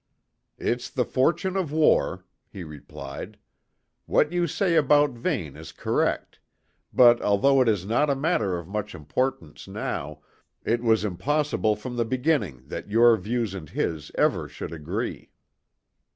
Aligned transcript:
"It's 0.57 0.89
the 0.89 1.05
fortune 1.05 1.55
of 1.55 1.71
war," 1.71 2.25
he 2.49 2.63
replied. 2.63 3.37
"What 4.07 4.31
you 4.31 4.47
say 4.47 4.75
about 4.75 5.11
Vane 5.11 5.55
is 5.55 5.71
correct; 5.71 6.39
but 6.91 7.21
although 7.21 7.61
it 7.61 7.69
is 7.69 7.85
not 7.85 8.09
a 8.09 8.15
matter 8.15 8.57
of 8.57 8.67
much 8.67 8.95
importance 8.95 9.67
now, 9.67 10.21
it 10.65 10.81
was 10.81 11.05
impossible 11.05 11.75
from 11.75 11.97
the 11.97 12.03
beginning 12.05 12.63
that 12.65 12.89
your 12.89 13.15
views 13.15 13.53
and 13.53 13.69
his 13.69 14.11
ever 14.15 14.47
should 14.49 14.71
agree." 14.73 15.29